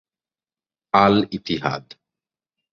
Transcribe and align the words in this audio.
Al 0.93 1.15
Etihad 1.31 1.85